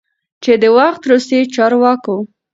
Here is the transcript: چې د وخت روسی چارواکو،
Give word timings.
چې 0.43 0.51
د 0.61 0.63
وخت 0.77 1.01
روسی 1.11 1.39
چارواکو، 1.55 2.17